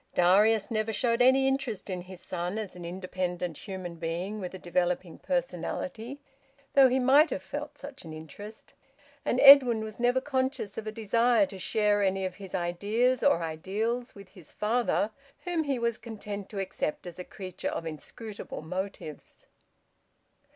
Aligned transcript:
Darius 0.15 0.71
never 0.71 0.91
showed 0.91 1.21
any 1.21 1.47
interest 1.47 1.87
in 1.87 2.01
his 2.01 2.19
son 2.21 2.57
as 2.57 2.75
an 2.75 2.83
independent 2.85 3.55
human 3.67 3.97
being 3.97 4.39
with 4.39 4.51
a 4.55 4.57
developing 4.57 5.19
personality, 5.19 6.19
though 6.73 6.89
he 6.89 6.97
might 6.97 7.29
have 7.29 7.43
felt 7.43 7.77
such 7.77 8.03
an 8.03 8.11
interest; 8.11 8.73
and 9.23 9.39
Edwin 9.41 9.83
was 9.83 9.99
never 9.99 10.19
conscious 10.19 10.75
of 10.75 10.87
a 10.87 10.91
desire 10.91 11.45
to 11.45 11.59
share 11.59 12.01
any 12.01 12.25
of 12.25 12.37
his 12.37 12.55
ideas 12.55 13.21
or 13.21 13.43
ideals 13.43 14.15
with 14.15 14.29
his 14.29 14.51
father, 14.51 15.11
whom 15.45 15.65
he 15.65 15.77
was 15.77 15.99
content 15.99 16.49
to 16.49 16.57
accept 16.57 17.05
as 17.05 17.19
a 17.19 17.23
creature 17.23 17.69
of 17.69 17.85
inscrutable 17.85 18.63
motives. 18.63 19.45